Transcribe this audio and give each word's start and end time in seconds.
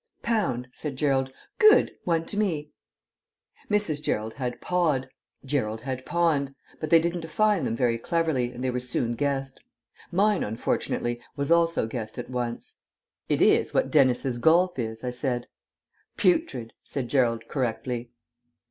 "'Pound,'" 0.23 0.67
said 0.73 0.95
Gerald. 0.95 1.31
"Good 1.59 1.91
one 2.05 2.25
to 2.25 2.35
me." 2.35 2.71
Mrs. 3.69 4.01
Gerald 4.01 4.33
had 4.33 4.59
"pod," 4.59 5.07
Gerald 5.45 5.81
had 5.81 6.07
"pond"; 6.07 6.55
but 6.79 6.89
they 6.89 6.97
didn't 6.99 7.19
define 7.19 7.65
them 7.65 7.75
very 7.75 7.99
cleverly 7.99 8.51
and 8.51 8.63
they 8.63 8.71
were 8.71 8.79
soon 8.79 9.13
guessed. 9.13 9.59
Mine, 10.11 10.43
unfortunately, 10.43 11.21
was 11.35 11.51
also 11.51 11.85
guessed 11.85 12.17
at 12.17 12.31
once. 12.31 12.79
"It 13.29 13.43
is 13.43 13.75
what 13.75 13.91
Dennis's 13.91 14.39
golf 14.39 14.79
is," 14.79 15.03
I 15.03 15.11
said. 15.11 15.45
"'Putrid,'" 16.17 16.73
said 16.83 17.07
Gerald 17.07 17.47
correctly. 17.47 18.09